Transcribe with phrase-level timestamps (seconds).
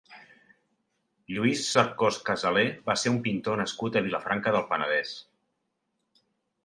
[1.33, 5.13] Lluís Cercós Casalé va ser un pintor nascut a Vilafranca del Penedès.